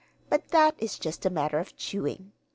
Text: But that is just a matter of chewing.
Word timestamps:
But 0.31 0.47
that 0.47 0.73
is 0.79 0.97
just 0.97 1.27
a 1.27 1.29
matter 1.29 1.59
of 1.59 1.75
chewing. 1.77 2.31